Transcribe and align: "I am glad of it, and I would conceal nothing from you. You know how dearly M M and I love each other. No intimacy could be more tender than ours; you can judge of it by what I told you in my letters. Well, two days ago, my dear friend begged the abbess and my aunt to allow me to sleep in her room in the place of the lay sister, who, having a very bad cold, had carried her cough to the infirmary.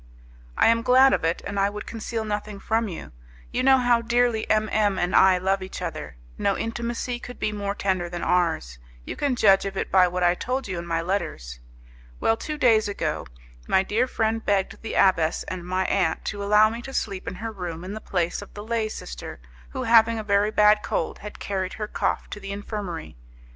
"I 0.57 0.65
am 0.69 0.81
glad 0.81 1.13
of 1.13 1.23
it, 1.23 1.43
and 1.45 1.59
I 1.59 1.69
would 1.69 1.85
conceal 1.85 2.25
nothing 2.25 2.59
from 2.59 2.87
you. 2.87 3.11
You 3.51 3.61
know 3.61 3.77
how 3.77 4.01
dearly 4.01 4.49
M 4.49 4.67
M 4.71 4.97
and 4.97 5.15
I 5.15 5.37
love 5.37 5.61
each 5.61 5.79
other. 5.79 6.15
No 6.39 6.57
intimacy 6.57 7.19
could 7.19 7.37
be 7.39 7.51
more 7.51 7.75
tender 7.75 8.09
than 8.09 8.23
ours; 8.23 8.79
you 9.05 9.15
can 9.15 9.35
judge 9.35 9.63
of 9.63 9.77
it 9.77 9.91
by 9.91 10.07
what 10.07 10.23
I 10.23 10.33
told 10.33 10.67
you 10.67 10.79
in 10.79 10.87
my 10.87 11.03
letters. 11.03 11.59
Well, 12.19 12.35
two 12.35 12.57
days 12.57 12.87
ago, 12.87 13.27
my 13.67 13.83
dear 13.83 14.07
friend 14.07 14.43
begged 14.43 14.81
the 14.81 14.95
abbess 14.95 15.43
and 15.43 15.63
my 15.67 15.85
aunt 15.85 16.25
to 16.25 16.43
allow 16.43 16.67
me 16.71 16.81
to 16.81 16.95
sleep 16.95 17.27
in 17.27 17.35
her 17.35 17.51
room 17.51 17.83
in 17.83 17.93
the 17.93 18.01
place 18.01 18.41
of 18.41 18.55
the 18.55 18.63
lay 18.65 18.89
sister, 18.89 19.39
who, 19.69 19.83
having 19.83 20.17
a 20.17 20.23
very 20.23 20.49
bad 20.49 20.81
cold, 20.81 21.19
had 21.19 21.37
carried 21.37 21.73
her 21.73 21.87
cough 21.87 22.27
to 22.31 22.39
the 22.39 22.51
infirmary. 22.51 23.17